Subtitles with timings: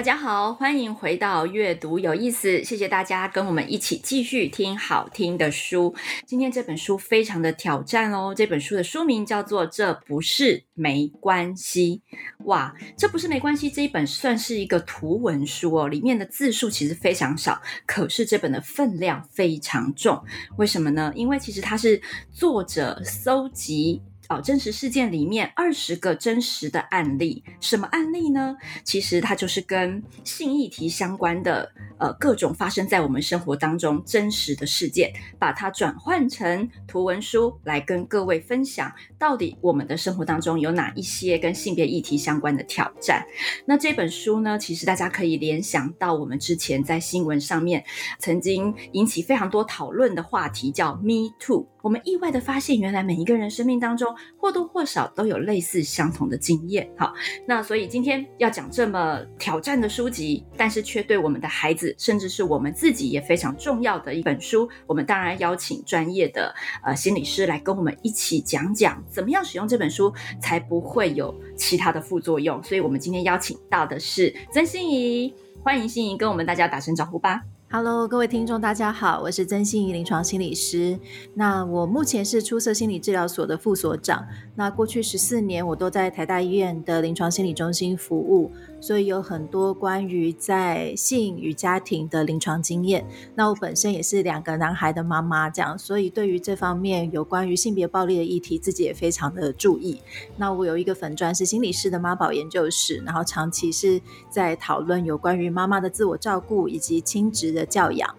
[0.00, 2.64] 大家好，欢迎回到阅读有意思。
[2.64, 5.94] 谢谢大家跟我们一起继续听好听的书。
[6.24, 8.34] 今天这本书非常的挑战哦。
[8.34, 12.00] 这本书的书名叫做《这不是没关系》。
[12.46, 13.68] 哇，这不是没关系。
[13.68, 20.18] 这一本算是一个图文书哦，里面的字数其实非常少，可是这本的分量非常重。
[20.56, 21.12] 为什么呢？
[21.14, 22.00] 因为其实它是
[22.32, 24.00] 作者搜集。
[24.30, 28.56] 哦，真实事件里面二十个真实的案例，什么案例呢？
[28.84, 43.26] 其实它就是跟性议题相关的，呃，各种发生在我们生活当中真实的事件，把它转换成图文书来跟各位分享，到底我们的生活当中有哪一些跟性别议题相关的挑战。
[43.66, 47.84] 那这本书呢，其实大家可以联想到我们之前在新闻上面
[48.20, 51.66] 曾经引起非常多讨论的话题，叫 Me Too。
[51.82, 56.88] 我们意外的发现，原来每一个人生命当中或多或少都有类似相同的经验。
[56.96, 57.12] 好，
[57.46, 66.54] 那所以今天要讲这么挑战的书籍，但是却对我们的孩子，甚至是我们自己也非常重要的一本书，我们当然邀请专业的
[66.84, 72.62] 呃心理师来跟我们一起讲讲，怎么样使用这本书才不会有其他的副作用。
[72.62, 77.42] 所以我们今天邀请到的是曾心怡，欢迎心怡跟我们大家打声招呼吧。
[77.72, 80.98] Hello，各位听众，大家好，我是曾心怡临床心理师。
[81.34, 84.26] 那我目前是出色心理治疗所的副所长。
[84.56, 88.50] 那过去十四年，我都在台大医院的临床心理中心服务，
[88.80, 93.06] 所以有很多关于在性与家庭的临床经验。
[93.34, 100.00] 那我本身也是两个男孩的妈妈，这样，所以对于这方面有关于性别暴力的议题，自己也非常的注意。
[100.36, 108.14] 那我有一个粉砖是心理师的妈宝研究室，然后长期是在讨论有关于妈妈的自我照顾以及亲职的教养。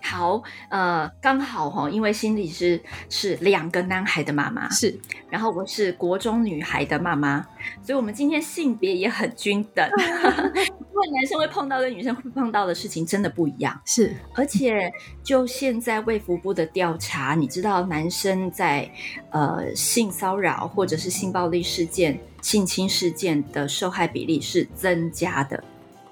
[0.00, 0.40] 好，
[0.70, 2.80] 呃，刚好哈，因为心理师
[3.10, 4.96] 是两个男孩的妈妈，是，
[5.28, 7.44] 然后我是国中女孩的妈妈，
[7.82, 14.92] 所以我们今天性别也很均等， 因为男生会碰到跟女生会碰到的事情真的不一样，是，而且
[15.24, 18.88] 就现在卫福部的调查，你知道男生在
[19.30, 25.62] 呃性骚扰或者是性暴力事件、性侵事件的受害比例是增加的。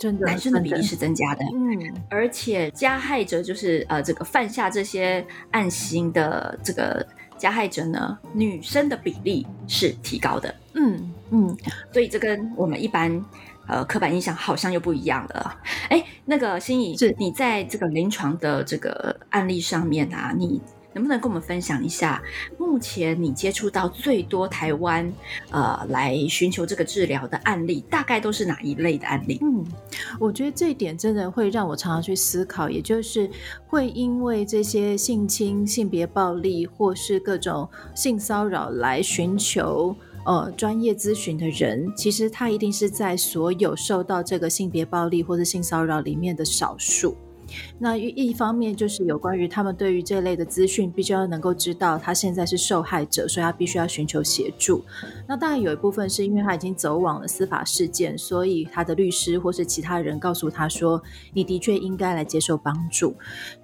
[0.05, 7.07] 真的，男生的比例是增加的，嗯，而且加害者就是呃，这个犯下这些案型的这个
[7.39, 11.57] 加害者呢，女生的比例是提高的，嗯嗯，
[11.91, 13.25] 所以这跟我们一般
[13.67, 15.59] 呃刻板印象好像又不一样了。
[15.89, 20.61] 哎，那个心怡，是你在这个临床的这个案例上面啊，你。
[20.95, 22.23] 能不能跟我们分享一下，
[22.57, 25.13] 目前你接触到最多台湾
[25.51, 29.39] 呃来寻求这个治疗的案例，大概都是哪一类的案例？
[29.43, 29.65] 嗯，
[30.19, 33.29] 我觉得这一点真的会让我常常去思考，也就是
[33.67, 39.95] 会因为这些性侵、性别暴力或是各种性骚扰来寻求
[40.25, 47.17] 呃专业咨询的人，其实他一定是在所有受到这个性别暴力或者性骚扰里面的少数。
[47.79, 54.85] 那一方面就是有关于他们对于这类的资讯，必须要能够知道他现在是受害者，所以他必须要寻求协助。
[55.27, 63.15] 那当然有一部分是因为他已经走往了司法事件，所以他的律师或是其他人告诉他说，你的确应该来接受帮助。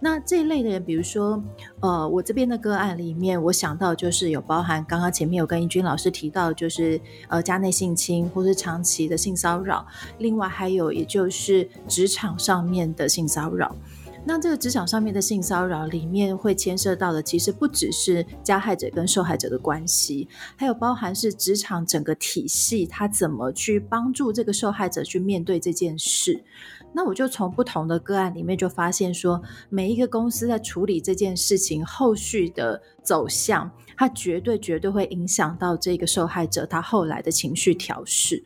[0.01, 1.43] 那这一类的人，比如说，
[1.81, 9.87] 呃，我这边的个案里面，我想到就是有包含刚刚前面有跟英君老师提到，就是呃家内性侵或是长期的性骚扰，
[10.19, 13.75] 另外还有也就是职场上面的性骚扰。
[14.25, 26.45] 那这个职场上面的性骚扰里面会牵涉到的，其实不只是加害者跟受害者的关系，还有包含是职场整个体系，他怎么去帮助这个受害者去面对这件事。
[26.93, 38.45] 那我就从不同的个案里面就发现说，每一个公司在处理这件事情后续的走向，它绝对绝对会影响到这个受害者他后来的情绪调试。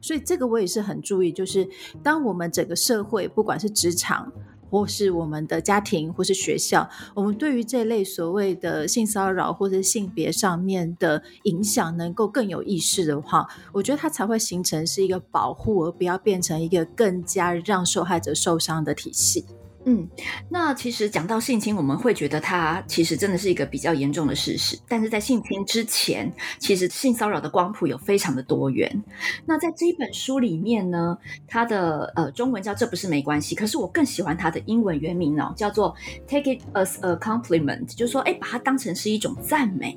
[0.00, 1.68] 所以这个我也是很注意，就是
[2.04, 4.30] 当我们整个社会，不管是职场，
[4.70, 19.44] 或是我们的家庭，或是学校，我们对于这类所谓的性骚扰或者性别上面的影响，能够更有意识的话，我觉得它才会形成是一个保护，而不要变成一个更加让受害者受伤的体系。
[19.88, 20.06] 嗯，
[20.50, 24.78] 那其实讲到性侵，我们会觉得它其实真的是一个比较严重的事实。
[24.86, 29.02] 但是在性侵之前，其实性骚扰的光谱有非常的多元。
[29.46, 35.96] 那在这一本书里面呢，它的呃中文叫“这不是没关系”，可是我更喜欢它的英文原名哦，叫做
[36.28, 39.96] “Take it as a compliment”，就是说，哎，把它当成是一种赞美。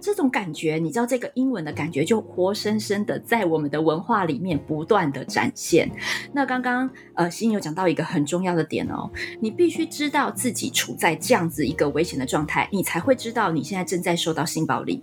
[0.00, 5.90] 这种感觉，你知道这个英文的感觉，就活生生的在我们的文化里面不断的展现。
[6.32, 9.10] 那刚刚呃，欣有讲到一个很重要的点哦，
[9.40, 15.02] 你必须知道自己处在这样子一个危险的状态，你才会知道你现在正在受到性暴力。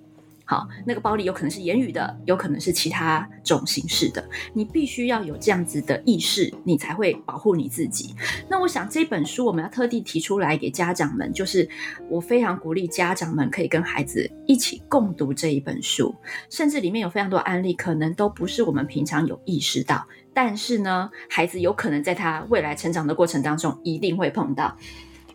[0.50, 4.24] 好，那个暴力有可能是言语的，有可能是其他种形式的。
[4.54, 8.16] 你必须要有这样子的意识，你才会保护你自己。
[8.50, 11.68] 那我想这本书我们要特地提出来给家长们，就是
[12.10, 16.16] 我非常鼓励家长们可以跟孩子一起共读这一本书，
[16.50, 24.78] 甚至里面有非常多案例，可能都不是我们平常有意识到，但是呢，孩子有可能在他未来成长的过程当中一定会碰到。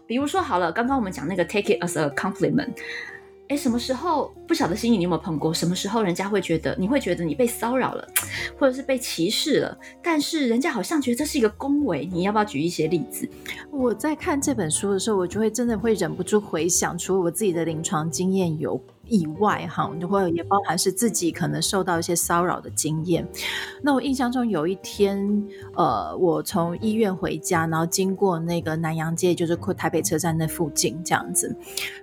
[0.07, 2.71] 比如说好了，刚刚我们讲那个 take it as a compliment。
[3.53, 5.53] 哎，什么时候不晓得心意，你有没有碰过？
[5.53, 8.09] 什么时候人家会觉得你会觉得你被骚扰了，
[8.59, 9.79] 或者是被歧视了？
[10.03, 13.29] 但是人家好像觉得这是一个恭维，你要不要举一些例子？
[13.71, 23.27] 我在看这本书的时候，我就会真的会忍不住回想，除了我自己的临床经验有以外，哈，就会也包含是自己可能受到一些骚扰的经验。
[23.83, 31.55] 那我印象中有一天，呃，我从医院回家，然后经过那个南洋街，就是台北车站那附近这样子，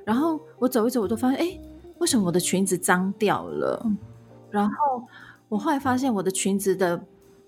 [0.04, 1.60] 然后我走一走，我都发现，哎，
[2.00, 3.86] 为什么我的裙子脏掉了？
[4.52, 5.04] 然后
[5.48, 7.02] 我后来发现，我的裙子的，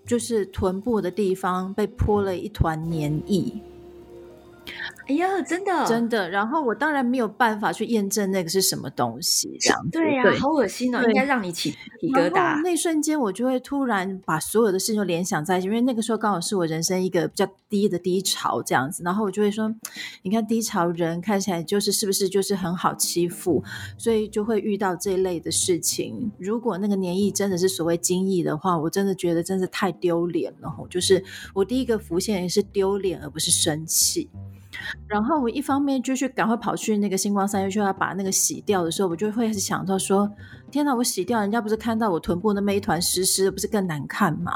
[0.06, 3.62] 就是臀部的地方被泼了一团黏液。
[5.12, 6.30] 哎呀，真的，真的。
[6.30, 9.90] 然后我当然没有办法去验证那个是什么东西，这样。
[9.92, 12.62] 对呀、啊，好恶心哦，应该让你起皮疙瘩。
[12.62, 19.04] 那瞬间，我就会突然把所有的事情都联想在一起，因为那个时候刚好是我人生一个比较低的低潮，这样子。
[19.04, 19.74] 然后我就会说，
[20.22, 23.62] 你看低潮人看起来就是是不是就是很好欺负，
[23.98, 26.32] 所以就会遇到这一类的事情。
[26.38, 30.72] 如果那个黏液真的是所谓精液的话，我真的觉得真是太丢脸了。
[30.90, 31.22] 就是
[31.54, 34.30] 我第一个浮现的是丢脸，而不是生气。
[35.08, 40.30] 然后我一方面就去赶快跑去那个星光三越，就要把那个洗掉的时候，我就会想到说：
[40.70, 44.52] 天哪，我洗掉，人家不是看到我臀部那么一团湿湿的，不是更难看吗？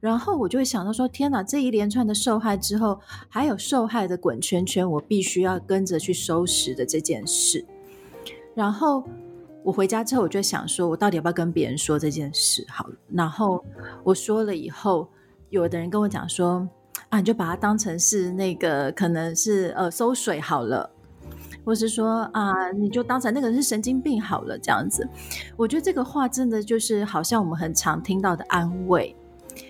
[0.00, 7.64] 然后我就会想到说：天哪，这一连串的受害之后，还有受害的滚圈圈，我必须要跟着去收拾的这件事。
[8.54, 9.04] 然后
[9.64, 12.64] 我回家之后，我就想说，我到底要不要跟别人说这件事？
[12.68, 13.64] 好了，然后
[14.04, 15.08] 我说了以后，
[15.50, 16.68] 有的人跟我讲说。
[17.10, 20.90] 啊，你就把它当成是那个，可能是呃收水好了，
[21.64, 25.08] 或是说啊，你就当成那个人是神经病好了，这样子。
[25.56, 29.16] 我觉得这个话真的就是好像我们很常听到的安慰。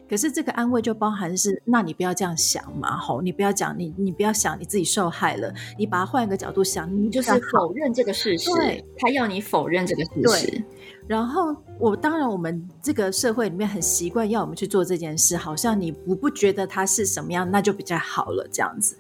[0.09, 8.51] 可是这个安慰就包含是，那你不要这样想嘛，吼，你不要讲，你你不要想你自己受害了，你把它换一个角度想，你就是否认这个事实。
[8.55, 10.65] 对，他要你否认这个事实。
[11.07, 18.95] 然后我当然，我们这个社会里面很习惯要我们去做这件事，好像你不不觉得它是什么样，那就比较好了这样子。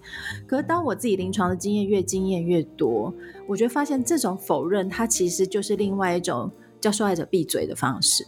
[0.46, 3.12] 可是当我自己临床的经验越经验越多，
[3.46, 6.50] 我觉得发现这种否认，它其实就是另外一种
[6.80, 8.26] 叫受害者闭嘴的方式。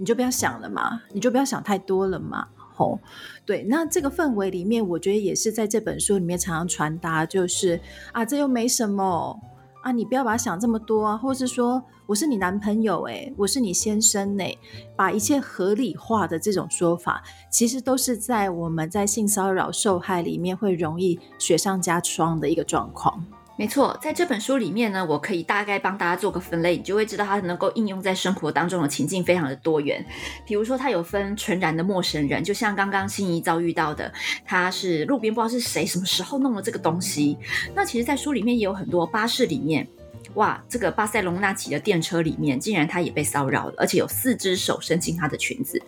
[0.00, 2.48] 你就不要想了嘛，你就不要想太多了嘛。
[2.74, 2.98] 吼，
[3.44, 7.78] 对，那这个氛围里面，我觉得也是在这本书里面常常传达，就是
[8.12, 9.38] 啊，这又没什么
[9.82, 14.58] 啊，你不要把它想这么多啊，或是说我是你男朋友诶，我是你先生诶，
[14.96, 23.22] 把一切合理化的这种说法，其实都是在我们在性骚扰受害里面会容易雪上加霜的一个状况。
[23.60, 30.02] 没错，在这本书里面呢，我可以大概帮大家做个分类，你就会知道它能够应用在生活当中的情境非常的多元。
[30.46, 34.10] 比如说，它有分纯然的陌生人，就像刚刚心仪遭遇到的，
[34.46, 37.36] 他是路边不知道是谁，什么时候弄了这个东西。
[37.74, 39.86] 那其实，在书里面也有很多巴士里面。
[40.34, 45.82] 哇，这个巴塞隆纳骑的电车里面，竟然他也被骚扰了，而且有四只手伸进他的裙子。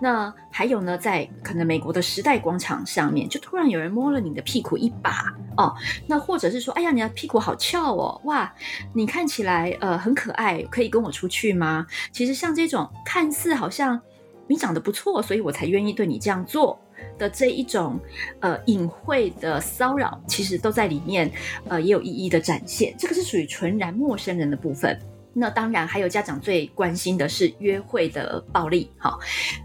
[0.00, 5.74] 那还有呢，在可能美国的时代广场上面，就突然有人摸了你的屁股一把哦。
[6.06, 8.54] 那或者是说，哎呀，你的屁股好翘哦，哇，
[8.94, 11.86] 你看起来呃很可爱，可以跟我出去吗？
[12.10, 14.00] 其实像这种看似好像
[14.46, 16.80] 你长得不错，所以我才愿意对你这样做。
[17.18, 17.98] 的这一种
[18.40, 21.30] 呃隐晦的骚扰，其实都在里面，
[21.68, 22.94] 呃也有一一的展现。
[22.98, 24.98] 这个是属于纯然陌生人的部分。
[25.34, 28.90] 那当然，还有家长最关心的是约会的暴力。
[28.98, 29.18] 哈，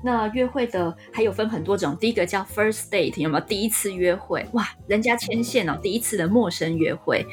[0.04, 1.96] 那约会的还有分很多种。
[2.00, 4.46] 第一个叫 first date，有没有第一次约会？
[4.54, 7.26] 哇，人家牵线哦，第一次的陌生约会，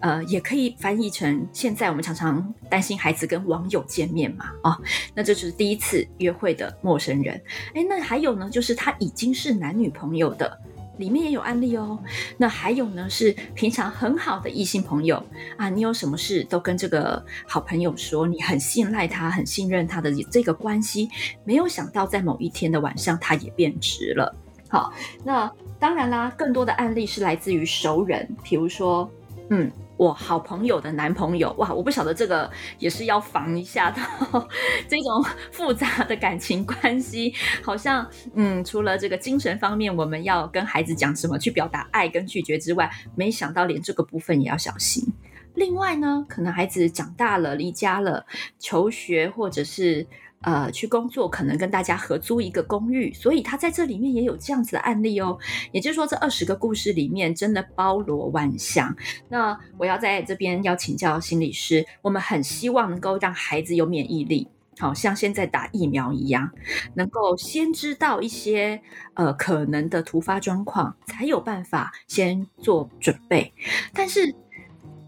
[0.00, 4.76] 呃，也可以翻译成现在我们常常担心孩子跟网友见面嘛，哦，
[5.14, 7.40] 那这就是第一次约会的陌生人。
[7.74, 10.58] 诶，那还有呢，就是他已经是男女朋友的。
[11.00, 11.98] 里面也有案例哦。
[12.36, 15.20] 那还有呢，是平常很好的异性朋友
[15.56, 21.08] 啊，你有什么事都跟这个好朋友说，你很信赖他，很信任他的这个关系，
[21.44, 24.32] 没有想到在某一天的晚上，他也变直了。
[24.68, 24.92] 好，
[25.24, 29.10] 那当然啦，更多的案例是来自于熟人，比如说，
[29.48, 29.68] 嗯。
[30.00, 34.00] 我好朋友的男朋友，哇，我不晓得这个也是要防一下的，
[34.88, 45.06] 这种复杂的感情关系，好像，嗯，除了这个精神方面，我们要跟孩子讲什么去表达爱跟拒绝之外，没想到连这个部分也要小心。
[45.54, 48.24] 另外呢，可能孩子长大了，离家了，
[48.58, 50.06] 求学或者是。
[50.42, 55.38] 呃，去工作可能跟大家合租一个公寓，所以他在这里面也有这样子的案例哦。
[55.70, 58.96] 也就是说，这二十个故事里面真的包罗万象。
[59.28, 66.50] 那我要在这边要请教心理师，我们很希望能够让孩子有免疫力，好像现在打疫苗一样，
[66.94, 68.80] 能够先知道一些
[69.12, 73.52] 呃可能的突发状况，才有办法先做准备。
[73.92, 74.34] 但是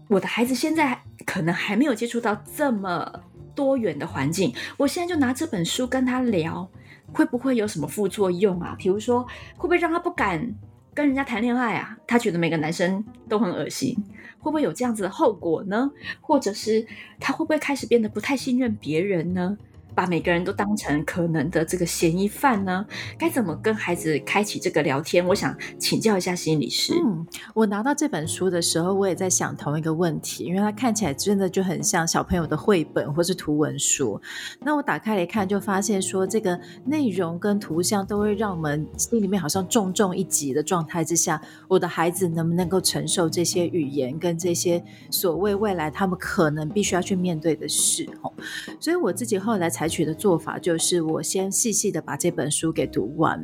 [0.09, 3.23] 我的孩子现在可能还没有接触到这么。
[3.55, 6.69] 多元的环境，我现在就拿这本书跟他聊，
[7.11, 8.75] 会不会有什么副作用啊？
[8.77, 9.23] 比如说，
[9.55, 10.53] 会不会让他不敢
[10.93, 11.97] 跟人家谈恋爱啊？
[12.07, 13.95] 他觉得每个男生都很恶心，
[14.39, 15.89] 会不会有这样子的后果呢？
[16.21, 16.85] 或者是
[17.19, 19.57] 他会不会开始变得不太信任别人呢？
[19.95, 22.85] 把每个人都当成可能的这个嫌疑犯呢？
[23.17, 25.25] 该怎么跟孩子开启这个聊天？
[25.27, 26.93] 我想请教一下心理师。
[27.05, 34.19] 嗯，我拿到这本书的时候，我也在想同一个问题，因为它看起来真的就很像小朋友的绘本或是图文书。
[34.59, 48.09] 那我打开来看，就发现说这个内容跟图像都会让我们心里面好像重重一击的状态之下，我的孩子能不能够承受这些语言跟这些所谓未来他们可能必须要去面对的事？
[48.21, 48.33] 哦，
[48.79, 49.82] 所以我自己后来才。
[49.83, 53.37] 采取的做法就是，我先细细的把这本书给读完。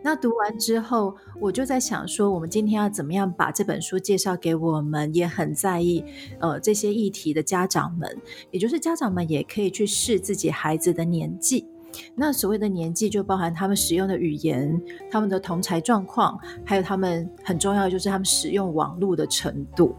[0.00, 6.04] 那读完之后，我就在想说，我们今天要怎么样把这本书介绍给我们也很在意
[6.38, 8.16] 呃这些议题的家长们，
[8.52, 11.66] 也就是家长们也可以去试自己孩子的年纪。
[12.14, 19.96] 那所谓的年纪，就包含他们使用的语言、他们的同才状况，还有他们很重要的就是他们使用网络的程度，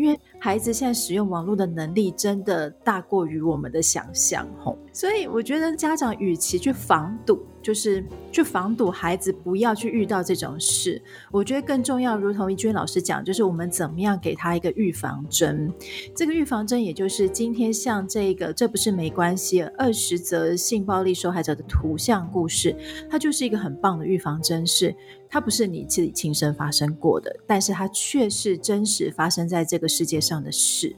[0.00, 0.18] 因为。
[0.42, 4.74] 孩子现在使用网络的能力真的大过于我们的想象，吼！
[4.90, 8.02] 所以我觉得家长与其去防堵，就是
[8.32, 10.98] 去防堵孩子不要去遇到这种事。
[11.30, 15.70] 我觉得更重要，如同一君老师讲，就是我们怎么样给他一个预防针。
[16.16, 22.74] 这个预防针，也就是今天像这个，这不是没关系，二十则性暴力受害者的图像故事，
[23.10, 24.96] 它就是一个很棒的预防针，是。
[25.30, 30.96] 它不是你自己亲身发生过的，但是它却是真实发生在这个世界上的事。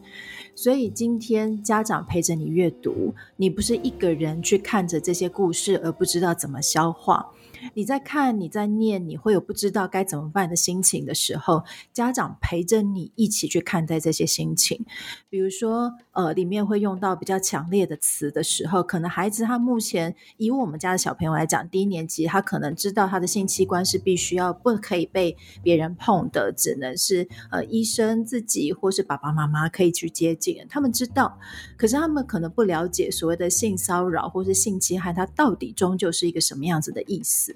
[0.55, 7.31] 所以今天家长陪着你阅读，你不是一个人去看着这些故事而不知道怎么消化。
[7.75, 14.85] 你在看，你在念，你会有不知道该怎么办的心情的时候，家长陪着你一起去看待这些心情。
[15.29, 30.65] 比如说，呃，里面会用到比较强烈的词的时候，可能孩子他目前以我们家的小朋友来讲，低年级他可能知道他的性器官是必须要不可以被别人碰的，只能是呃医生自己或是爸爸妈妈可以去接近。
[30.69, 31.39] 他们知道，
[31.77, 37.52] 可是他们可能不了解所谓的性骚扰或是性侵害，它到底终究是一个什么样子的意思。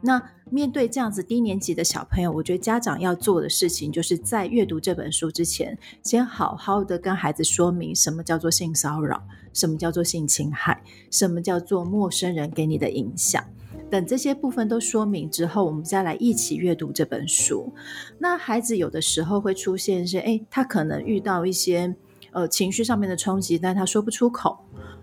[0.00, 13.42] 那面对这样子低年级的小朋友，我觉得家长要做的事情，就是在阅读这本书之前，先好好的跟孩子说明什么叫做性骚扰，什么叫做性侵害，什么叫做陌生人给你的影响。
[13.88, 17.72] 等这些部分都说明之后，我们再来一起阅读这本书。
[18.18, 21.94] 那孩子有的时候会出现是，诶，他可能遇到一些
[22.36, 24.58] 呃情绪上面的冲击，但他说不出口。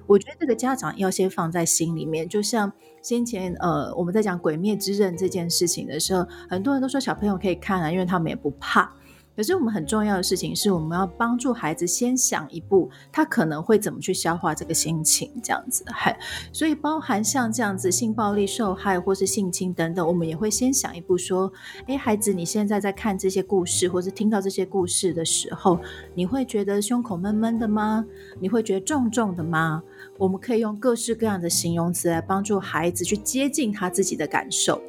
[0.06, 2.72] 我觉得这个家长要先放在心里面，就像
[3.02, 8.94] 先前呃我们在讲《鬼灭之刃》这件事情的时候，很多人都说小朋友可以看啊，因为他们也不怕。
[9.36, 15.84] 可是我们很重要的事情是，我们要帮助孩子先想一步，他可能会怎么去消化这个心情，这样子。
[15.88, 16.18] 嗨，
[16.52, 21.52] 所以包含像这样子性暴力受害或是性侵等等，我们也会先想一步，说：
[21.88, 25.80] 诶，孩子，你现在在看这些故事，或是听到这些故事的时候，
[26.14, 28.06] 你会觉得胸口闷闷的吗？
[28.40, 29.82] 你会觉得重重的吗？
[30.20, 34.80] 我们可以用各式各样的形容词来帮助孩子去接近他自己的感受。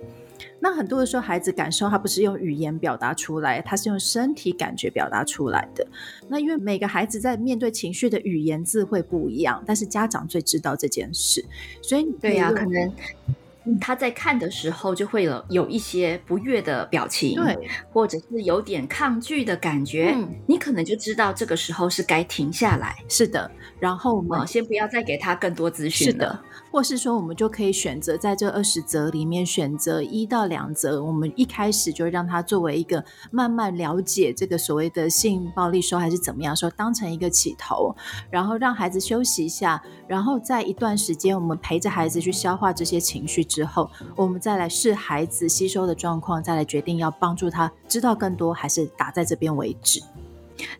[0.64, 5.86] 那很多的时候，孩子感受他不是用语言表达出来，他是用身体感觉表达出来的。
[6.28, 11.44] 那因为每个孩子在面对情绪的语言字会不一样，但是家长最知道这件事，
[11.82, 22.96] 所以对呀、啊，可能他在看的时候就会有有一些不悦的表情，对，或者是有点抗拒的感觉，嗯，你可能就知道这个时候是该停下来。
[23.08, 26.12] 是的，然后我们，哦，先不要再给他更多资讯了。
[26.12, 26.40] 是的，
[26.74, 37.94] 或是说我们就可以选择在这二十则里面选择一到两则，我们一开始就让他作为一个慢慢了解这个所谓的性暴力说还是怎么样说，当成一个起头，
[38.28, 50.02] 然后让孩子休息一下，然后在一段时间我们陪着孩子去消化这些情绪之后，我们再来试孩子吸收的状况，再来决定要帮助他知道更多，还是打在这边为止。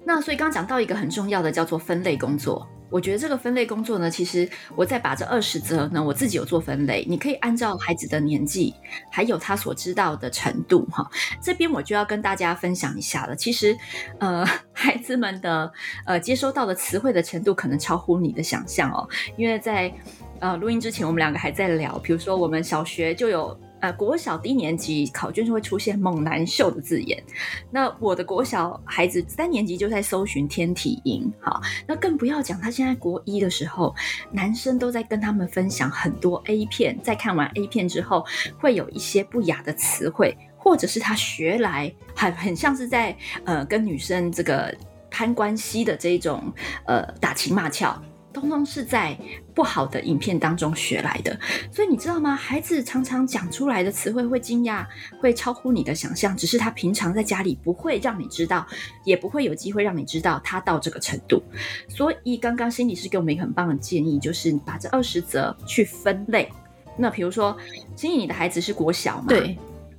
[0.05, 2.69] 那所以刚讲到一个很重要的叫做分类工作。
[2.91, 7.05] 我觉得这个分类工作呢，其实我在把这二十则呢，我自己有做分类。
[7.09, 8.73] 你可以按照孩子的年纪，
[9.11, 11.11] 还有他所知道的程度，哈，
[11.43, 13.35] 这边我就要跟大家分享一下了。
[13.35, 13.77] 其实，
[14.21, 15.73] 呃， 孩子们的
[16.07, 19.09] 呃接收到的词汇的程度，可能超乎你的想象哦。
[19.37, 19.93] 因为在
[20.39, 23.59] 呃录音之前，我们两个还在聊，比如说我们小学就有。
[23.81, 27.23] 呃，国小低年级考卷就会出现“猛男秀”的字眼。
[27.71, 33.95] 那我的国小孩子三年级就在搜寻天体营，好，那更不要讲他现在国一的时候，
[34.31, 38.25] 男生都在跟他们分享很多 A 片，在看完 A 片之后，
[38.59, 43.15] 会有一些不雅的词汇，或者是他学来很很像是在
[43.45, 44.75] 呃跟女生这个
[45.11, 46.53] 攀关系的这种
[46.87, 48.03] 呃打情骂俏。
[48.35, 49.17] 通通是在
[49.55, 51.39] 不好的影片当中学来的，
[51.71, 52.35] 所以你知道吗？
[52.35, 54.85] 孩子常常讲出来的词汇会惊讶，
[55.21, 56.37] 会超乎你的想象。
[56.37, 58.67] 只是他平常在家里不会让你知道，
[59.05, 61.43] 也不会有机会让你知道他到这个程度。
[61.89, 66.51] 所以刚刚心理师给我们一个很棒的建议，就是把这二十则去分类。
[66.99, 67.57] 那比如说，
[67.97, 69.29] 心怡，你的孩子是国小嘛？
[69.29, 69.57] 对。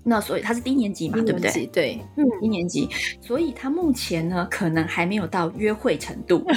[0.08, 1.16] 那所以他是低年级嘛？
[1.22, 1.66] 对不对？
[1.74, 2.88] 对，嗯，低年级。
[3.22, 6.46] 所以他目前呢，可能还没有到约会程度。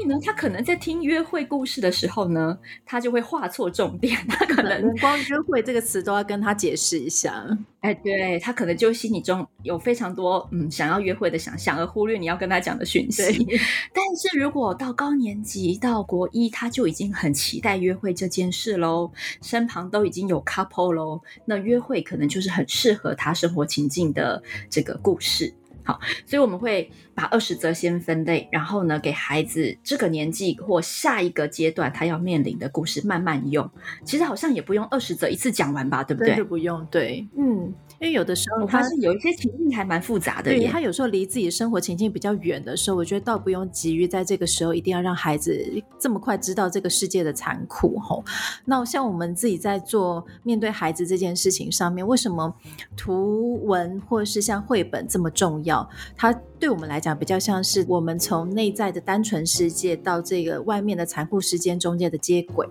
[0.00, 4.16] 所以呢，他可能在听约会故事的时候呢，他就会画错重点。
[4.28, 7.46] 他可能光约会这个词都要跟他解释一下。
[7.80, 13.22] 哎，对，他可能就心里中有非常多嗯想要约会的想象，而忽略你要跟他讲的讯息。
[13.92, 19.10] 但是如果到高年级到国一，他就已经很期待约会这件事喽，
[19.42, 25.52] 身旁都已经有 couple 喽，那约会可能就是很适合他生活情境的这个故事。
[25.84, 33.68] 好，所以我们会把二十则先分类，然后呢，给孩子这个年纪或下一个阶段他要面临的故事慢慢用。
[34.04, 36.42] 其实好像也不用二十则一次讲完吧，对不对？
[36.44, 37.72] 不用，对，嗯。
[38.00, 40.50] 因为有的时候，他是有一些情境还蛮复杂的。
[40.50, 45.54] 对，他有时候离自己的生活情境比较远的时候，我觉得倒不用急于在这个时候一定要让孩子
[45.98, 47.98] 这么快知道这个世界的残酷。
[47.98, 48.24] 吼，
[48.64, 52.54] 那像我们自己在做面对孩子这件事情上面，为什么
[52.96, 55.86] 图文或是像绘本这么重要？
[56.16, 62.66] 它对我们来讲比较像是我们从内在的单纯世界到这个外面的残酷世界中间的接轨。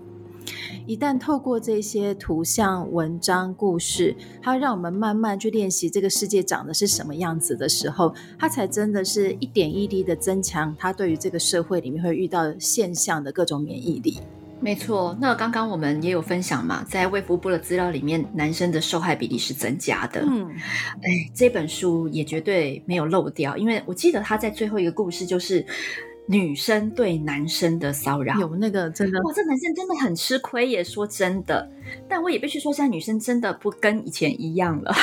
[0.86, 14.20] 一旦透过这些图像、文章、故事，它让我们慢慢去练习这个世界长得是什么样子的时候，它才真的是一点一滴的增强他对于这个社会里面会遇到现象的各种免疫力。
[14.62, 20.22] 没错，那刚刚我们也有分享嘛，在卫福部的资料里面，男生的受害比例是增加的。
[20.22, 25.66] 嗯，哎，这本书也绝对没有漏掉，因为我记得他在最后一个故事就是。
[26.32, 31.68] 女生对男生的骚扰，有那个真的，哇，这男生真的很吃亏耶，说真的，
[32.08, 34.94] 但我也必须说，现在女生真的不跟以前一样了。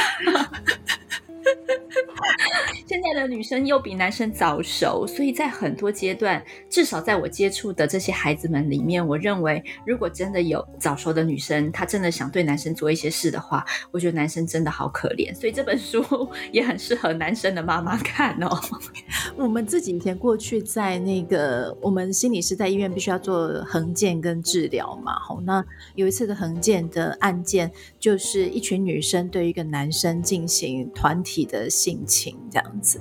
[2.87, 15.35] 现在的女生又比男生早熟，所以在很多阶段，至少在我接触的这些孩子们里面，我认为，如果真的有早熟的女生，她真的想对男生做一些事的话，我觉得男生真的好可怜。
[15.35, 16.05] 所以这本书
[16.53, 18.61] 也很适合男生的妈妈看哦。
[19.37, 33.01] 我们这几天过去在那个，我们心理师在医院必须要做横见跟治疗嘛，好，那有一次的横见的案件，就是一群女生对一个男生进行团体的性情，这样子。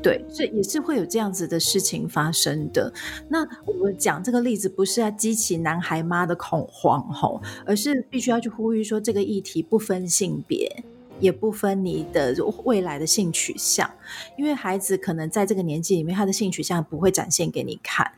[0.00, 2.92] 对，所以也是会有这样子的事情发生的。
[3.28, 10.84] 那我讲这个例子，不是要激起男孩妈的恐慌吼，而是必须要去呼吁说，这个议题不分性别。
[11.20, 13.90] 也不分你的未来的性取向，
[14.36, 18.10] 因为孩子可能在这个年纪里面，他的性取向不会展现给你看。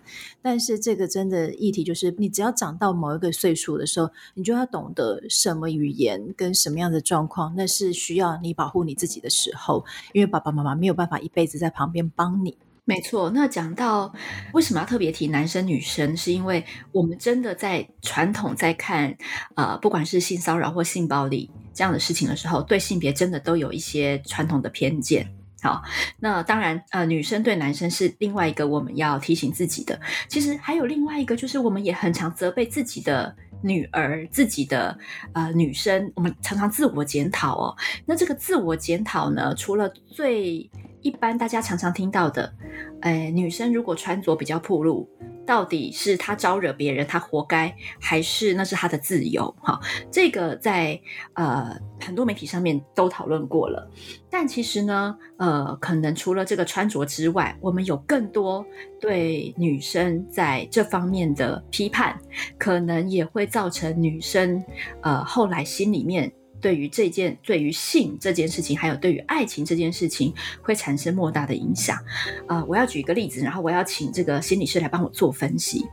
[0.42, 12.56] 但是这个真的议题就是，你只要长到某一个岁数的时候，你就要懂得什么语言跟什么样的状况，那是需要你保护你自己的时候，因为爸爸妈妈没有办法一辈子在旁边帮你。
[12.84, 14.12] 没错，那讲到
[14.52, 19.16] 为什么要特别提男生女生，是因为我们真的在传统在看，
[19.54, 25.30] 呃，不管是性骚扰或性暴力这样的事情的时候，对性别真的都有一些传统的偏见。
[25.62, 25.82] 好，
[26.18, 30.00] 那当然，呃，女生对男生是另外一个我们要提醒自己的。
[30.26, 34.98] 其实还有另外一个，就是我们也很常责备自己的女儿、自己的
[35.34, 37.76] 呃女生，我们常常自我检讨哦。
[38.06, 40.68] 那这个自我检讨呢，除了最
[41.02, 42.52] 一般大家常常听到的，
[43.00, 45.08] 哎，女生如果穿着比较暴露，
[45.46, 49.54] 到底是她招惹别人，她活该，还是那是她的自由？
[49.62, 51.00] 哈，这个在
[51.34, 53.90] 呃很多媒体上面都讨论过了。
[54.30, 58.64] 但其实呢，呃，可能除了这个穿着之外，我们有更多
[59.00, 62.18] 对女生在这方面的批判，
[62.58, 64.62] 可能也会造成女生
[65.00, 66.30] 呃后来心里面。
[66.60, 71.96] 对于这件，对于性这件事情，还有对于爱情这件事情，会产生莫大的影响。
[72.46, 75.86] 啊、呃，我要举一个例子，然后我要请这个心理师来帮我做分析。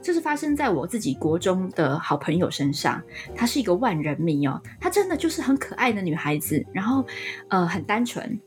[0.00, 3.00] 这是发生在我自己国中的好朋友身上，
[3.36, 7.06] 她是一个万人迷哦，她真的就是很可爱的女孩子，然后
[7.48, 8.40] 呃很单纯。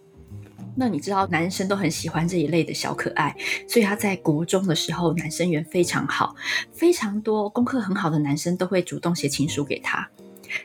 [0.75, 3.33] 那你知道男生都很喜欢这一类的小可爱，
[3.69, 6.35] 所以她在国中的时候，男生缘非常好，
[6.73, 10.05] 非常多功课很好的男生都会主动写情书给她。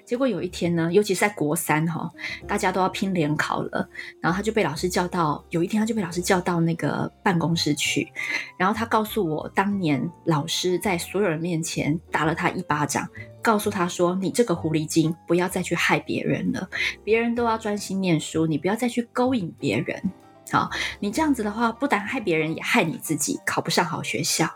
[0.05, 2.11] 结果有一天呢，尤其是在国三哈，
[2.47, 3.88] 大家都要拼联考了，
[4.21, 8.11] 然后他就被老师叫到，有一天他就被老师叫到那个办公室去，
[8.59, 13.09] 然后他告诉我，当年老师在所有人面前打了他一巴掌，
[13.43, 16.69] 告诉他说：“你这个狐狸精，不要再去害别人了，
[17.03, 20.03] 别人都要专心念书，你不要再去勾引别人。
[20.51, 24.49] 好，你这样子的话，不但害别人，也害你自己，考不上好学校。”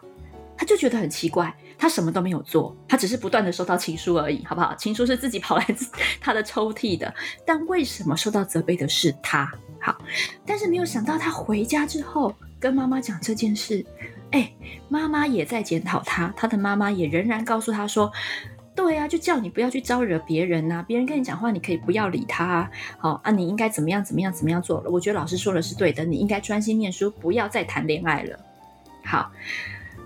[0.57, 1.53] 他就觉得很奇怪。
[1.77, 4.75] 他什么都没有做，他只是不断的收到情书而已，好不好？
[4.77, 5.67] 情书是自己跑来
[6.21, 7.13] 他的抽屉的，
[7.45, 9.51] 但为什么受到责备的是他？
[9.81, 9.97] 好，
[10.47, 13.85] 但是没有想到他回家之后跟妈妈讲这件事，
[14.31, 14.51] 哎，
[14.89, 18.11] 妈妈也在检讨他，他的妈妈也仍然告诉他说，
[18.75, 24.83] 对啊，就叫你不要去招惹别人呐，别人跟你讲话，你可以不要理他，好啊，你应该怎么样怎么样怎么样做？
[24.89, 28.39] 我觉得老师说的是对的，你应该专心念书，不要再谈恋爱了，
[29.05, 29.31] 好。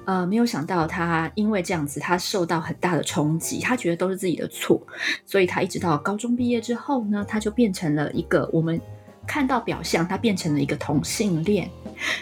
[0.08, 4.80] 呃，没有想到他因为这样子，他受到很大的冲击，他觉得都是自己的错，
[5.26, 8.80] 所以他一直到高中毕业之后呢，他就变成了一个我们
[9.26, 11.68] 看到表象，他变成了一个同性恋，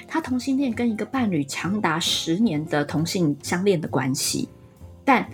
[0.09, 4.49] 他同性恋跟一个伴侣长达十年的同性相恋的关系，
[5.05, 5.25] 但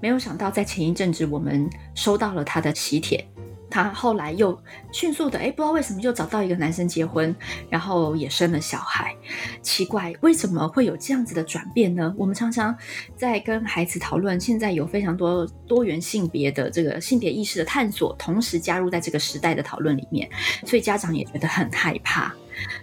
[0.00, 3.24] 没有想到在前一阵子我们收到了他的喜帖。
[3.72, 4.56] 他后来又
[4.92, 7.34] 迅速的，哎，不知道为什么又找到一个男生结婚，
[7.70, 9.16] 然后也生了小孩。
[9.62, 12.14] 奇怪，为什么会有这样子的转变呢？
[12.18, 12.76] 我们常常
[13.16, 20.28] 在跟孩子讨论，现在有非常多多元性别的这个性别意识的探索，同时加入在这个时代的讨论里面，
[20.66, 22.34] 所以家长也觉得很害怕。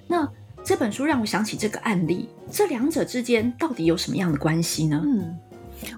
[0.07, 0.27] 那
[0.63, 4.99] 这本书让我想起这个案例，这两者之间到底有什么样的关系呢？
[5.05, 5.37] 嗯。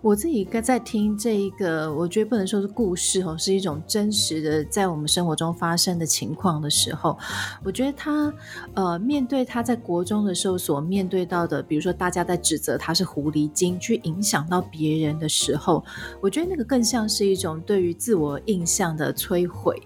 [0.02, 7.18] 我自己在听这一个，我觉得不能说是故事哦，是一种真实的在我们生活中发生的情况的时候，
[7.64, 8.34] 我觉得他
[8.74, 15.84] 呃面对他在国中的时候所面对到的，比如说大家在指责他是狐狸精，去影响到别人的时候，
[16.22, 19.82] 我觉得那个更像是一种对于自我印象的摧毁，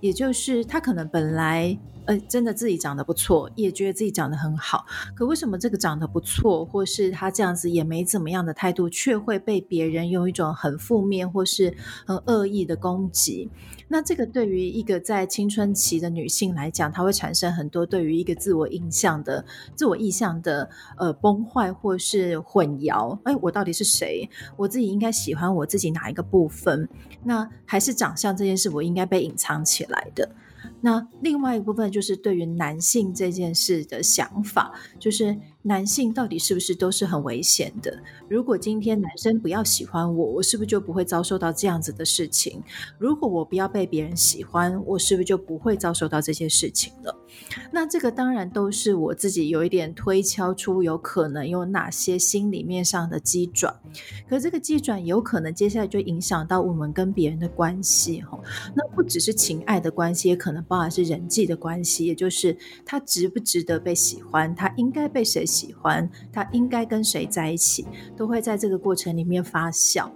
[0.00, 1.78] 也就是他可能本来。
[2.06, 4.84] 呃，真的自己长得不错，也觉得自己长得很好。
[5.14, 11.74] 可为什么这个长得不错，或是他这样子也没怎么样的态度，却会被别人用一种很负面或是
[12.06, 13.50] 很恶意的攻击？
[13.88, 23.18] 那这个对于一个在青春期的女性来讲，她会产生很多对于一个自我印象的、自我意象的呃崩坏或是混淆。
[23.24, 24.28] 哎，我到底是谁？
[24.56, 26.88] 我自己应该喜欢我自己哪一个部分？
[27.22, 30.28] 那还是长相这件事，我应该被隐藏起来的？
[30.84, 35.34] 那另外一部分就是对于男性这件事的想法，就是
[35.66, 37.98] 男性到底是不是都是很危险的？
[38.28, 42.62] 如果今天男生不要喜欢我，我是不是就不会遭受到这样子的事情？
[42.98, 47.16] 如果我不要被别人喜欢，我是不是就不会遭受到这些事情了？
[47.72, 53.74] 那这个当然都是我自己有一点推敲出有可能有哪些心里面上的机转，
[54.28, 58.38] 可这个机转有可能接下来就影响到我们跟别人的关系哈。
[58.76, 67.86] 那不只是情爱的关系，也可能包含是人际的关系，也就是他值不值得被喜欢，他应该被谁喜欢，他应该跟谁在一起，
[68.16, 70.10] 都会在这个过程里面发酵。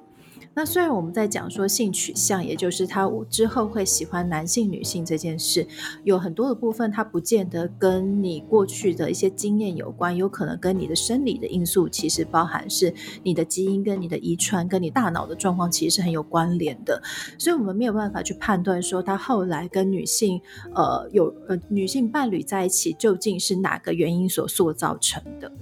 [0.59, 5.65] 那虽然我们在讲说性取向，也就是他之后会喜欢男性、女性这件事，
[6.03, 12.93] 有很多的部分，它不见得跟你过去的一些经验有关，有可能跟你的生理的因素，其实包含是
[13.23, 17.01] 你的基因跟你的遗传跟你大脑的状况，其实是很有关联的。
[17.39, 20.41] 所以我们没有办法去判断说他后来跟女性
[20.75, 25.53] 呃有呃女性伴侣在一起，究竟是哪个原因所塑造成的。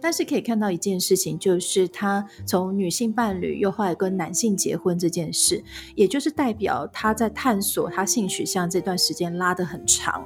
[0.00, 4.45] 但是可以看到一件事情，就是他从女性伴侣又后来跟男性。
[4.46, 5.60] 性结婚这件事，
[5.96, 10.24] 也就是代表他在探索他性取向这段时间拉得很长，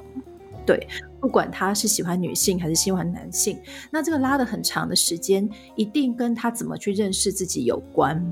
[0.66, 0.86] 对，
[1.18, 3.58] 不管他是喜欢女性还是喜欢男性，
[3.90, 8.22] 那这个拉得很长的时间，一定跟他怎么去认识自己有关。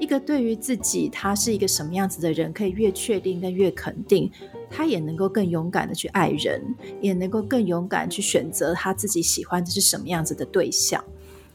[0.00, 4.28] 一个对于自己他是一个什么样子的人，可以越确定跟越肯定，
[4.68, 6.60] 他也能够更勇敢的去爱人，
[7.00, 11.02] 也能够更勇敢去选择他自己喜欢的是什么样子的对象。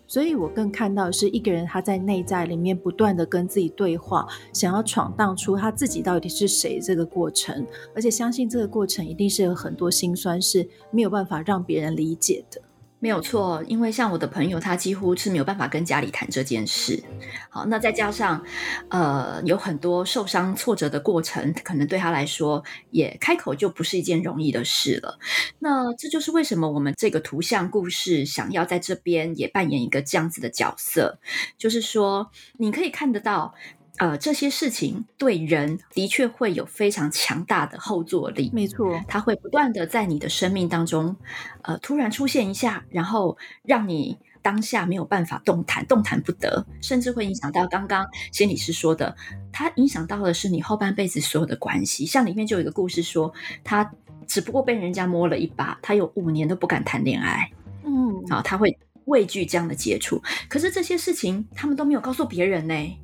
[0.07, 7.65] 所以我更看到是一个人他在内在里面不断的跟自己对话，想要闯荡出他自己到底是谁这个过程，
[7.95, 12.61] 而且相信这个过程一定是有很多心酸是没有办法让别人理解的。
[13.05, 17.03] 没有错，因为像我的朋友，他几乎是没有办法跟家里谈这件事。
[17.51, 18.43] 好，那再加上，
[18.89, 25.19] 呃，有很多受伤挫折的过程，可能对他来说也开口就不是一件容易的事了。
[25.59, 31.19] 那这就是为什么我们这个图像故事想要在这边也扮演一个这样子的角色，
[31.59, 33.53] 就是说，你可以看得到。
[33.97, 38.51] 呃，这些事情对人的确会有非常强大的后坐力。
[38.53, 41.15] 没错，它会不断的在你的生命当中，
[41.61, 49.15] 呃，突然出现一下，然后让你当下没有办法动弹，动弹不得，甚至会影响到刚刚心理师说的，
[49.51, 52.05] 它影响到的是你后半辈子所有的关系。
[52.05, 53.89] 像里面就有一个故事说，他
[54.27, 57.49] 只不过被人家摸了一把，他有五年都不敢谈恋爱。
[57.85, 60.21] 嗯，好，他会畏惧这样的接触。
[60.49, 62.97] 可是这些事情他们都没有告诉别人呢。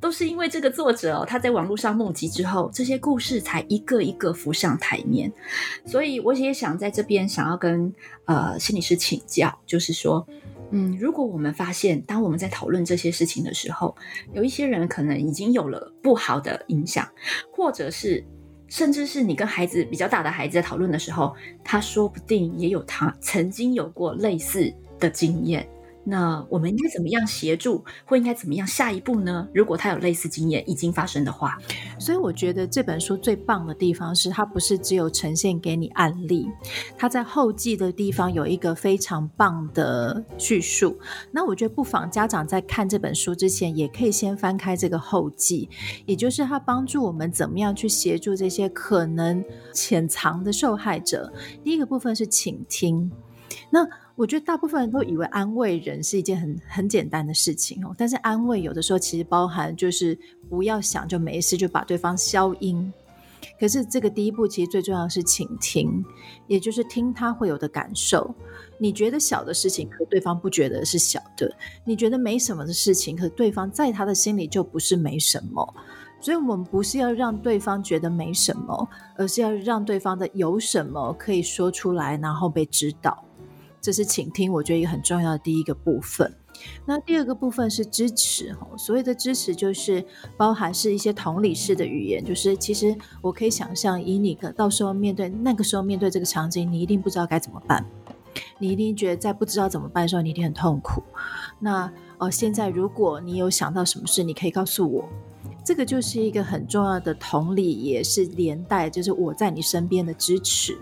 [0.00, 5.32] 都是因为这个作者哦，他在网络上募集之后，这些故事才一个一个浮上台面。
[5.84, 7.92] 所以我也想在这边想要跟
[8.24, 10.26] 呃心理师请教，就是说，
[10.70, 13.96] 嗯，如果我们发现当我们在讨论这些事情的时候，
[14.32, 17.08] 有一些人可能已经有了不好的影响，
[17.52, 18.24] 或者是
[18.68, 25.68] 甚至是你跟孩子比较大的孩子在讨论的时候，他说不定也有他曾经有过类似的经验。
[26.08, 29.48] 那我们应该怎么样协助，或应该怎么样下一步呢？
[29.52, 31.58] 如果他有类似经验已经发生的话，
[31.98, 36.48] 所以我觉得这本书最棒的地方是，它不是只有呈现给你案例，
[36.96, 40.96] 它在后记的地方有一个非常棒的叙述。
[41.32, 45.68] 那我觉得不妨家长在看这本书之前，也可以先翻开这个后记，
[46.06, 51.32] 也就是它帮助我们怎么样去协助这些可能潜藏的受害者。
[51.64, 53.10] 第一个部分是倾听，
[53.70, 53.84] 那。
[54.16, 62.92] 我觉得大部分人都以为安慰人是一件很很简单的事情哦，但是安慰有的时候其实包含就是不要想就没事，就把对方消音。
[63.60, 66.02] 可是这个第一步其实最重要的是倾听，
[66.46, 68.34] 也就是听他会有的感受。
[68.78, 71.46] 你觉得小的事情，可对方不觉得是小的；
[71.84, 75.74] 你觉得没什么的事情，可对方在他的心里就不是没什么。
[76.20, 83.22] 所以，我们不是要让对方觉得没什么，而是要让对方的有什么可以说出来，然后被知道。
[83.86, 86.34] 这是倾听，我觉得一个很重要的第一个部分。
[86.84, 90.04] 那第二个部分是支持，所谓的支持就是
[90.36, 97.86] 包含是一些同理式的语言，就是其实我可以想象，以你个到时候面对那个时候面对这个场景，你一定不知道该怎么办，
[98.58, 101.00] 你一定觉得在不知道怎么办的时候，你一定很痛苦。
[101.60, 105.08] 那呃，现在如果你有想到什么事，你可以告诉我，
[105.64, 110.76] 这个就是一个很重要的同理，也是连带就是我在你身边的支持。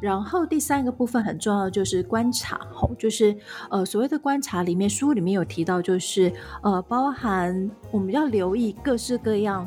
[0.00, 3.36] 然后第三个部分很重要，就是观察，吼，就是
[3.70, 6.32] 呃所谓的观察里面，书里面有提到，就是
[6.62, 9.66] 呃包含我们要留意各式各样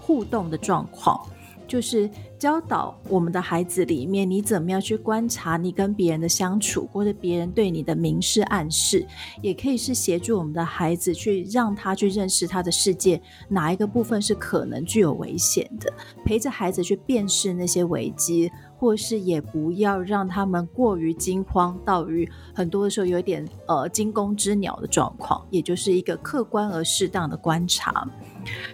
[0.00, 1.20] 互动的状况，
[1.66, 9.06] 就是教导我们的孩子里面，你怎么样去观察你跟别人的相处，或者别人对你的明示暗示，
[9.40, 15.92] 也可以是协助我们的孩子去让他去认识他的世界，哪一个部分是可能具有危险的，
[16.24, 18.50] 陪着孩子去辨识那些危机。
[18.78, 28.06] 或是也不要让他们过于惊慌到于很多的时候有点呃惊弓之鸟的状况，也就是一个客观而适当的观察，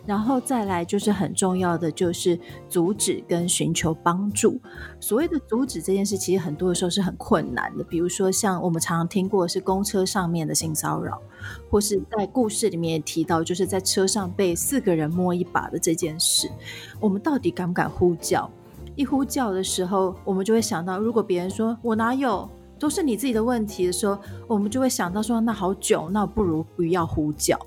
[0.05, 2.37] 然后再来就是很重要的就是
[2.69, 4.59] 阻止跟寻求帮助。
[4.99, 11.21] 所谓的阻止这件事，其实很多的时候是很困难的，比如说像我们常常听过的是公车上面的性骚扰，
[11.71, 16.51] 或是在故事里面也提到就是在车上被四个人摸一把的这件事，
[16.99, 18.51] 我们到底敢不敢呼叫？
[18.95, 27.59] 一呼叫的时候，我们就会想到，如果别人说“我哪有”，都是你自己的问题的时候，我们就会想到说：“那好久，那不如不要呼叫。”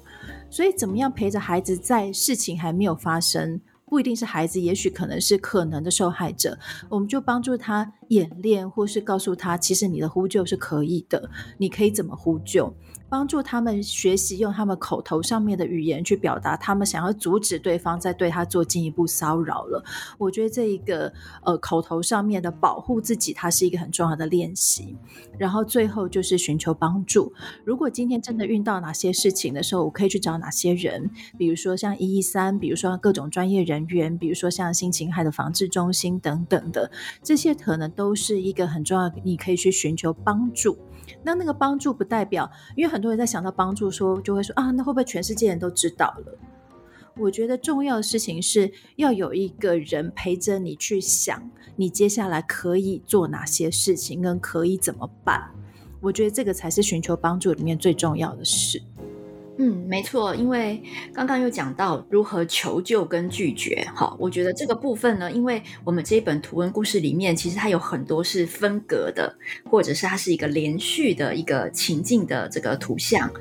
[0.52, 6.58] 所以，怎么样陪着孩子在事情还没有发生，不一定是孩子，也许可能是可能的受害者，
[6.90, 12.76] 我们就帮助他演练，或是告诉他，其实你的呼救是可以的，你可以怎么呼救。
[13.08, 19.84] 帮助他们学习用他们口头上面的语言去表达他们想要阻止对方再对他做进一步骚扰了。
[20.18, 21.12] 我觉得这一个
[21.44, 24.98] 呃口头上面的保护自己，它是一个很重要的练习。
[25.38, 27.32] 然后最后就是寻求帮助。
[27.64, 31.10] 如果今天真的遇到哪些事情的时候，我可以去找哪些人？
[31.38, 36.90] 比如说像一一三，比如说各种专业人员，比如说像性侵害的防治中心等等的，
[37.22, 40.78] 这些可能都是一个很重要，你可以去寻求帮助。
[41.24, 46.40] 那那个帮助不代表，因为很多人在想到帮助说，就会说啊，那会不会全世界人都知道了？
[47.18, 55.52] 我觉得重要的事情是要有一个人陪着你去想，你接下来可以做哪些事情，跟可以怎么办。
[56.00, 58.82] 我觉得这个才是寻求帮助里面最重要的事。
[59.58, 69.34] 嗯，没错，因为刚刚又讲到如何求救跟拒绝，哈，我觉得这个部分呢，因为我们这一本图文故事里面，其实它有很多是分隔的，
[69.70, 73.32] 或者是它是一个连续的一个情境的这个图像。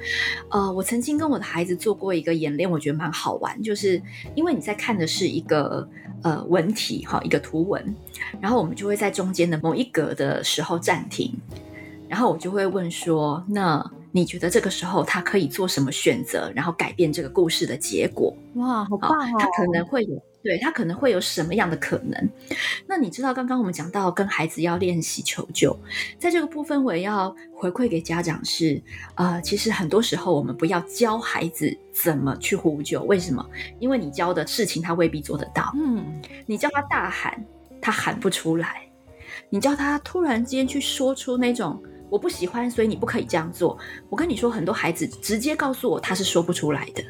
[0.50, 4.00] 呃，我曾经跟我的孩子做过一个演练，我觉得蛮好玩，就是
[4.37, 5.88] 因为你在看的是一个
[6.22, 7.94] 呃文体，哈，一个图文，
[8.40, 11.35] 然后我们就会在中间的某一格的时候暂停，
[12.09, 13.90] 然后我就会问说，那。
[14.16, 18.33] 你觉得这个时候他可以做什么选择，然后改变这个故事的结果？
[18.55, 19.37] 哇，好棒哦！
[19.40, 22.31] 他可能会有，对，他可能会有什么样的可能？
[22.87, 25.77] 那你知道，刚刚我们讲到跟孩子要练习求救，
[26.16, 28.81] 在这个部分我也要回馈给家长是，
[29.16, 33.44] 呃，其实很多时候我们不要教孩子怎么去呼救，为什么？
[33.81, 35.72] 因为你教的事情他未必做得到。
[35.74, 37.44] 嗯，你叫他大喊，
[37.81, 38.68] 他喊不出来；
[39.50, 41.83] 你叫他突然间去说出那种。
[42.14, 43.77] 我不喜欢，所以你不可以这样做。
[44.09, 47.03] 我跟你说，很多孩子直接告诉我他是说不出来的。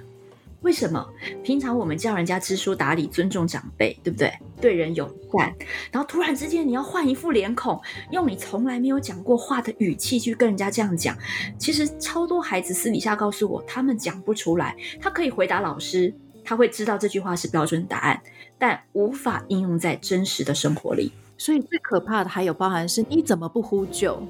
[0.63, 1.07] 为什么？
[1.43, 4.33] 平常我们叫人家知书达理、尊重长辈，对不对？
[4.63, 5.55] 对人友善，
[5.93, 7.79] 然后突然之间你要换一副脸孔，
[8.13, 11.15] 用你从来没有讲过话的语气去跟人家这样讲。
[11.59, 14.75] 其实超多孩子私底下告诉我，他们讲不出来。
[15.03, 18.23] 他可以回答老师，他会知道这句话是标准答案，
[18.57, 21.13] 但无法应用在真实的生活里。
[21.37, 24.23] 所以最可怕的还有包含是你怎么不呼救？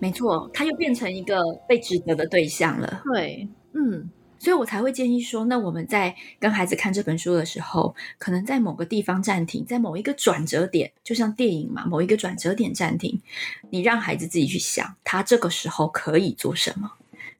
[0.00, 3.02] 没错，他又变成一个被指责的对象了。
[3.12, 13.20] 对，嗯，所以我才会建议说，那我们在跟孩子看这本书的时候，可能在某个地方暂停，在某一个转折点，就像电影嘛，某一个转折点暂停，
[13.68, 16.92] 你让孩子自己去想，他这个时候可以做什么，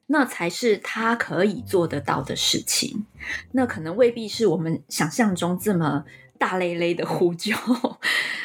[0.05, 3.05] 那才是他可以做得到的事情。
[3.51, 6.05] 那可能未必是我们想象中这么。
[6.41, 7.55] 大累累的呼救，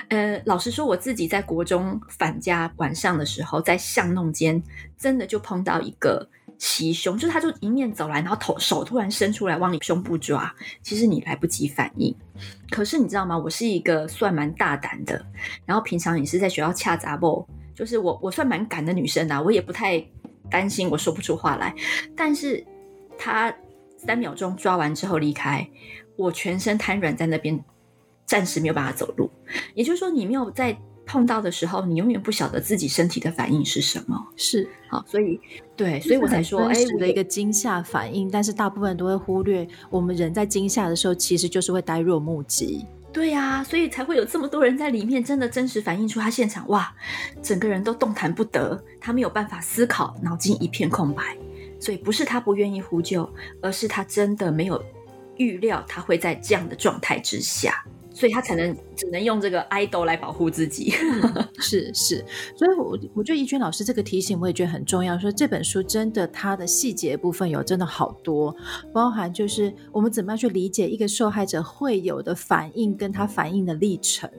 [0.08, 4.62] 呃，老实说，我自己在国中返家晚上的时候，在巷弄间，
[4.96, 12.14] 真的就碰到一个袭胸，就是他就迎面走来，然后头手突然伸出来往你胸部抓，其实你来不及反应。
[12.70, 13.36] 可是你知道吗？
[13.36, 15.26] 我是一个算蛮大胆的，
[15.64, 20.04] 然后平常也是在学校恰杂不，就是我我算蛮敢的女生啊，我也不太
[20.48, 21.74] 担心我说不出话来。
[22.16, 22.64] 但是
[23.18, 23.52] 他
[23.98, 25.68] 三秒钟抓完之后离开，
[26.16, 27.62] 我全身瘫软在那边。
[28.26, 29.30] 暂时没有办法走路，
[29.74, 34.26] 也就是说，你没有在碰到的时候，你永远不晓得自己身体的反应是什么。
[34.36, 35.40] 是，好，所以
[35.76, 42.84] 对，所以我才说，哎，我的一个惊吓反应，但是大部分人都会忽略，我们人在惊吓的时候，其实就是会呆若木鸡。
[43.12, 46.92] 对呀、啊，所以才会有这么多人在里面，真的真实反映出他现场，哇，
[47.40, 51.22] 整个人都动弹不得，他没有办法思考，脑筋一片空白。
[51.78, 53.30] 所以不是他不愿意呼救，
[53.62, 54.82] 而是他真的没有
[55.36, 57.84] 预料他会在这样的状态之下。
[58.16, 60.90] 所以他才能只能用这个 idol 来保护自己，
[61.58, 62.24] 是是，
[62.56, 65.18] 所以我我觉得怡君老师这个提醒我也觉得很重要。
[65.18, 68.56] 说这本书真的它的细节部分有真的好多，
[68.90, 74.30] 包含就是我们怎么样去理解一个受害者会有的反应，跟他反应的历程。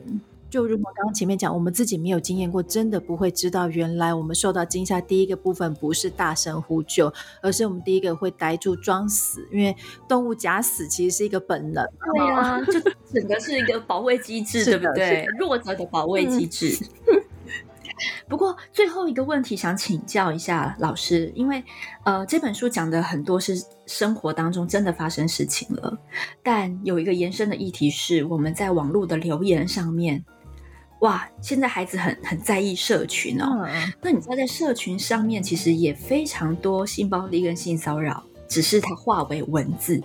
[0.49, 9.75] 就如果刚刚前面讲，我们自己没有经验过，真的不会知道原来我们受到惊吓第一个部分不是大声呼救，而是我们第一个会呆住装死，因为
[10.07, 11.85] 动物假死其实是一个本能。
[12.13, 12.79] 对啊，就
[13.13, 15.25] 整个是一个保卫机制， 对不对？
[15.37, 16.77] 弱者的保卫机制。
[17.07, 17.21] 嗯、
[18.29, 21.61] 不过最后一个问题想请教一下老师，因为
[22.05, 23.53] 呃这本书讲的很多是
[23.85, 25.97] 生活当中真的发生事情了，
[26.41, 30.23] 但有一个延伸的议题是我们在网络的留言上面。
[31.01, 33.65] 哇，现在孩子很很在意社群哦。
[33.67, 40.01] 嗯、那你知道，在社群上面其实也非常多性暴力跟性骚扰，只是它化为文字，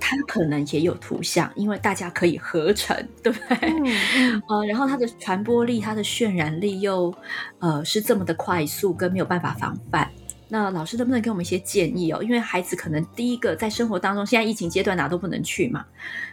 [0.00, 3.72] 它可能也有图像，因为大家可以合成，对不对？
[4.16, 7.14] 嗯 呃、然后它的传播力、它的渲染力又
[7.60, 10.10] 呃是这么的快速，跟没有办法防范。
[10.48, 12.22] 那老师能不能给我们一些建议哦？
[12.22, 15.84] 因为孩子可能第一个在生活当中，现在疫情阶段哪都不能去嘛，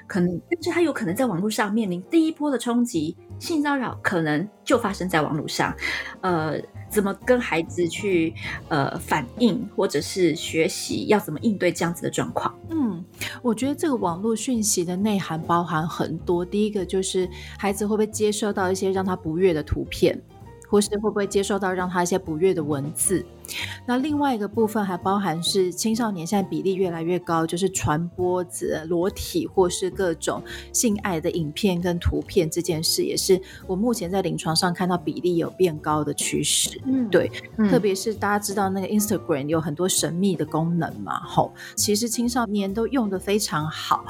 [0.07, 5.75] 可能但是他有可能在网络上面临第一波的冲击，性骚扰可能就发生在网络上，
[6.21, 8.33] 呃，怎么跟孩子去
[8.69, 12.53] 呃反应，或者是学习要怎么应对这样子的状况？
[12.69, 13.03] 嗯，
[13.41, 20.19] 我觉得这个网络讯息的内涵包含很多，第一个就是孩子会不会接收到一些让他不悦的图片。
[20.73, 23.23] 或是会不会接受到让他一些不悦的文字。
[23.85, 36.81] 那另外一个部分还包含是青少年现在比例越来越高，就是传播子裸体或是各种性爱的影片跟图片这件事，也是我目前在临床上看到比例有变高的趋势。
[36.85, 44.03] 嗯，对，嗯、特别是大家知道那个 Instagram 有很多神秘的功能嘛，吼，其实青少年都用的非常好，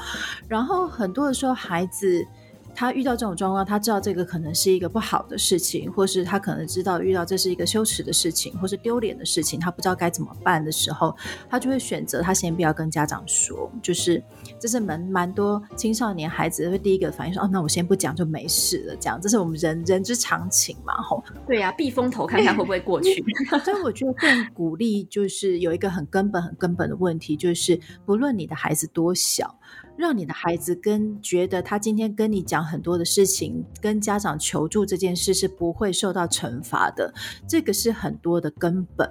[0.48, 2.26] 然后很多的时候孩子。
[2.74, 11.14] 他遇到这种状况，他知道这个可能是一个不好的事情，或是他可能知道遇到这是一个羞耻的事情，或是丢脸的事情，他不知道该怎么办的时候，
[11.48, 14.22] 他就会选择他先不要跟家长说，就是
[14.58, 21.22] 这是蛮蛮多青少年孩子会第一个反应说，哦，那我先不讲就没事了，这样，这是我们人人之常情嘛，吼。
[21.46, 23.24] 对呀、啊，避风头看看会不会过去。
[23.64, 29.54] 所以我觉得更鼓励就是有一个很根本、很根本的问题，就是不论你的孩子多小。
[29.96, 37.14] 让你的孩子跟觉得他今天跟你讲很多的事情，跟家长求助这件事是不会受到惩罚的，
[37.48, 39.10] 这个是很多的根本。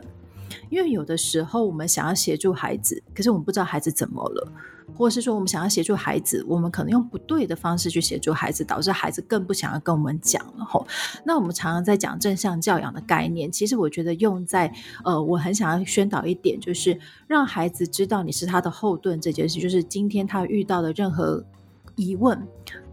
[0.70, 4.52] 因为有的时候我们想要协助孩子，可是我们不知道孩子怎么了。
[4.96, 10.86] 或者是说，我们想要协助孩子，我们可能用不对的方式去协助孩子，导致孩子更不想要跟我们讲了吼。
[11.26, 14.72] 那我们常常在讲正向教养的概念，其实我觉得用在
[15.04, 21.44] 呃，我很想要宣导一点，就是让孩子知道你是他的后盾这件事，就是今天他遇到的任何
[21.96, 22.46] 疑问、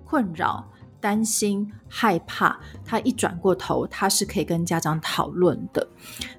[0.07, 0.65] 困扰。
[1.01, 5.89] 担心、害怕，他一转过头，他是可以跟家长讨论的。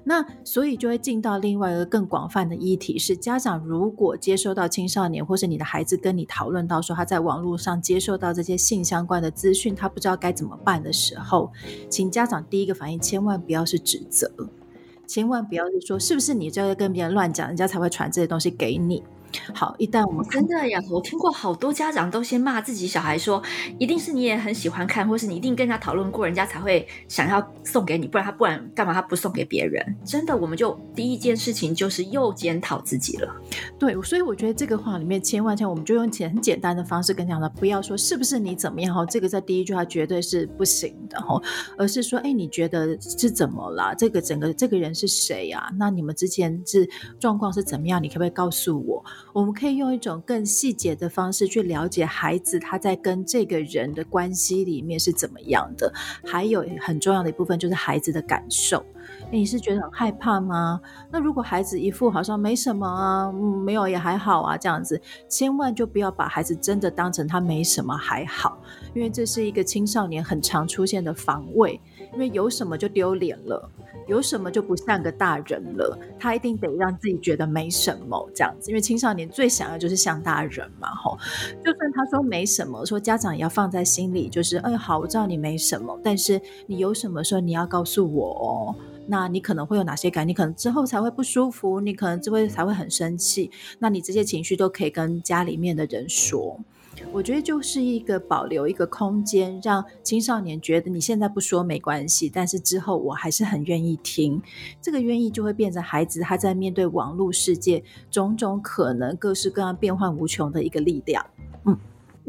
[0.04, 11.50] 那所以就会进到另外一个更广泛的议题，是家长如果接收到青少年或是你的孩子跟你讨论到说他在网络上接受到这些性相关的资讯，他不知道该怎么办的时候，
[11.90, 14.30] 请家长第一个反应千万不要是指责，
[15.06, 19.02] 千万不要是说是不是你就在跟别人乱讲，人家才会传这些东西给你。
[19.54, 23.42] 好，一旦我们真的呀，我听过好多家长都先骂自己小孩说，
[23.78, 29.82] 一定是你也很喜欢看，或是你一定跟他讨论过，人家才会想要送给你，不然他不然干嘛他不送给别人？
[30.04, 33.34] 真的，我们就第一件事情就是又检讨自己了。
[33.78, 41.40] 对，所以我觉得这个话里面千万千万，我们就用简很简单的方式跟讲了，不要说是不是你怎么样哈，这个在第一句话绝对是不行的哈，
[41.78, 43.94] 而是说，哎，你觉得是怎么了？
[43.96, 45.70] 这个整个这个人是谁呀？
[45.78, 48.02] 那你们之前是状况是怎么样？
[48.02, 49.04] 你可不可以告诉我？
[49.32, 55.92] 我们可以用一种更细节的方式去了解孩子他在跟这个人的关系里面是怎么样的，
[56.24, 58.84] 还有很重要的一部分就是孩子的感受。
[59.30, 60.80] 你是觉得很害怕吗？
[61.10, 68.58] 那如果孩子一副好像没什么啊，嗯，没有也还好啊这样子，千万就不要把孩子真的当成他没什么还好，
[68.94, 71.80] 因为这是一个青少年很常出现的防卫，
[72.12, 73.70] 因为有什么就丢脸了。
[74.08, 81.16] 有什么就不像个大人了，他一定得让自己觉得没什么这样子，因为青少年最想要就是像大人嘛，吼。
[81.64, 88.74] 就算他说没什么，说家长也要放在心里，就是，哎，好，我知道你没什么，但是你有什么时候你要告诉我哦。
[89.06, 90.26] 那你可能会有哪些感？
[90.26, 93.52] 你可能之后才会不舒服，你可能之会才会很生气。
[93.78, 96.58] 那你这些情绪都可以跟家里面的人说。
[97.10, 104.40] 我觉得就是一个保留一个空间，让青少年觉得你现在不说没关系，但是之后我还是很愿意听。
[104.80, 111.24] 这个愿意就会变成孩子他在面对网络世界种种可能各式各样变幻无穷的一个力量。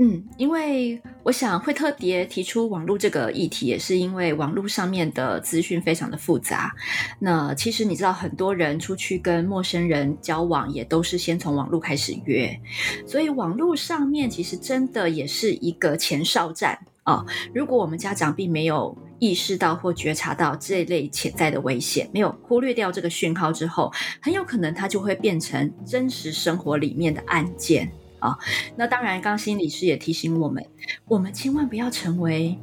[0.04, 0.24] 嗯。
[0.38, 6.74] 因为我想会特别提出网络这个议题，也是因为网络上面的资讯非常的复杂。
[7.20, 12.60] 那其实你知道，很多人出去跟陌生人交往，也都是先从网络开始约，
[13.08, 23.92] 所以网络上面其实真的也是一个前哨战啊、如果我们家长并没有意识到或觉察到这类潜在的危险，没有忽略掉这个讯号之后，
[24.22, 27.92] 很有可能它就会变成真实生活里面的案件。
[28.24, 28.38] 啊、
[28.78, 30.66] 那当然，刚刚心理师也提醒我们，
[31.06, 32.58] 我们千万不要成为。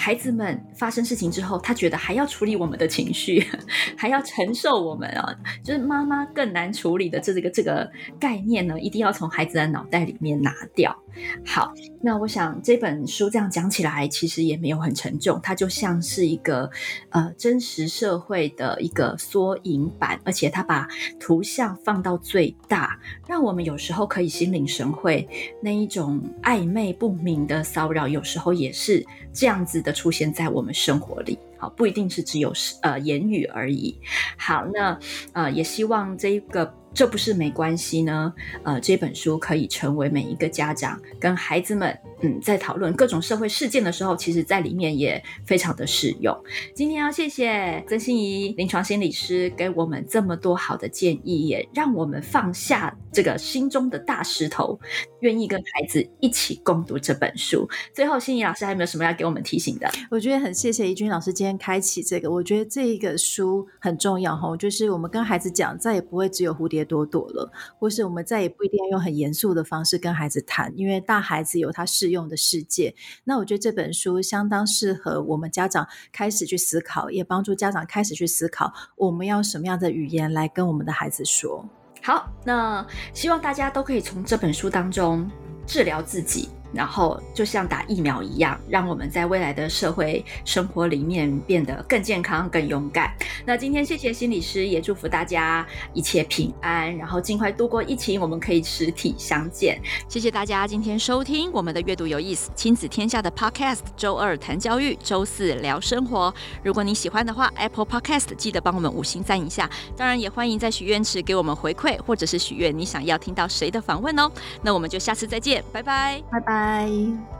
[0.00, 3.46] 孩子们发生事情之后，他觉得还要处理我们的情绪，
[3.98, 7.86] 还要承受我们啊，就是妈妈更难处理的这个这个
[8.18, 10.96] 概念呢，一定要从孩子的脑袋里面拿掉。
[11.44, 11.70] 好，
[12.00, 16.70] 那我想这本书这样讲起来，其实也没有很沉重，它就像是一个
[17.10, 20.88] 呃真实社会的一个缩影版，而且它把
[21.18, 22.98] 图像放到最大，
[23.28, 25.28] 让我们有时候可以心领神会，
[25.60, 29.92] 那一种暧昧不明的骚扰，有时候也是这样子的。
[29.92, 33.98] 出现在我们生活里，好，不一定是只有是呃言语而已。
[34.38, 34.98] 好，那
[35.32, 36.72] 呃也希望这一个。
[36.92, 46.36] 这不是没关系呢，呃，这本书可以成为每一个家长跟孩子们，嗯，在讨论各种社会事件的时候，其实在里面也非常的适用。
[46.74, 54.78] 今天要谢谢曾心怡临床心理师给我们这么多好的建议，也让我们放下这个心中的大石头，
[55.20, 57.68] 愿意跟孩子一起共读这本书。
[57.94, 59.90] 最后，心怡老师还有没有什么要给我们提醒的？
[60.10, 72.94] 我觉得很谢谢怡君老师今天开启这个，我觉得这一个书很重要哈，就是我们跟孩子讲，再也不会只有蝴蝶朵朵了，或是我们再也不一定要用很严肃的方式跟孩子谈，因为大孩子有他用的世界。
[73.24, 81.66] 那我觉得这本书相当适合我们家长开始去思考，也帮助家长开始去思考，我们要什么样的语言来跟我们的孩子说。
[82.02, 85.30] 好，那希望大家都可以从这本书当中
[85.66, 86.48] 治疗自己。
[86.72, 93.12] 然后就像打疫苗一样，让我们在未来的社会生活里面变得更健康、更勇敢。
[93.44, 99.80] 那今天谢谢心理师，也祝福大家一切平安，然后尽快度过疫情，我们可以实体相见。
[100.08, 106.32] 谢谢大家今天收听我们的阅读有意思亲子天下的 Podcast，周二谈教育，周四聊生活。
[106.62, 109.68] 如果你喜欢的话，Apple Podcast 记得帮我们五星赞一下。
[109.96, 114.30] 当然也欢迎在许愿池给我们回馈，或者是许愿你想要听到谁的访问哦。
[114.62, 116.59] 那我们就下次再见，拜拜，拜拜。
[116.60, 117.39] 拜。